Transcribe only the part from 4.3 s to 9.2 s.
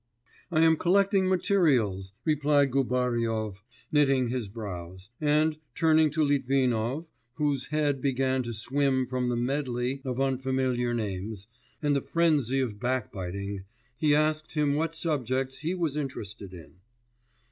brows; and, turning to Litvinov, whose head began to swim